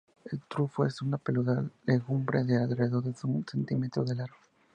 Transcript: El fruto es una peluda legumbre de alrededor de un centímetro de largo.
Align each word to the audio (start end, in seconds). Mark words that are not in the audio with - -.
El 0.31 0.41
fruto 0.49 0.83
es 0.83 0.99
una 1.03 1.19
peluda 1.19 1.63
legumbre 1.85 2.43
de 2.43 2.57
alrededor 2.57 3.03
de 3.03 3.13
un 3.25 3.45
centímetro 3.47 4.03
de 4.03 4.15
largo. 4.15 4.37